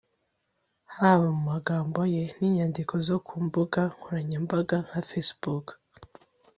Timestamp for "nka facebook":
4.87-5.65